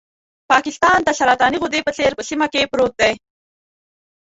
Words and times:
پاکستان 0.51 0.97
د 1.03 1.09
سرطاني 1.19 1.57
غدې 1.63 1.79
په 1.85 1.91
څېر 1.97 2.11
په 2.17 2.23
سیمه 2.29 2.47
کې 2.53 2.69
پروت 2.71 2.93
دی. 3.01 3.13